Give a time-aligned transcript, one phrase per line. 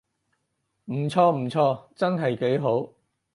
[0.85, 2.91] 唔錯唔錯，真係幾好